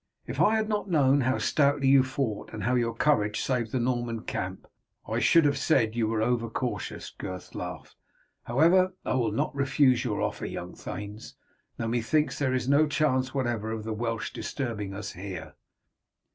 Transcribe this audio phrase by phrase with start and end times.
[0.25, 3.79] "If I had not known how stoutly you fought, and how your courage saved the
[3.79, 4.65] Norman camp,
[5.07, 7.95] I should have said you were over cautious," Gurth laughed.
[8.45, 11.35] "However I will not refuse your offer, young thanes,
[11.77, 15.53] though methinks there is no chance whatever of the Welsh disturbing us here."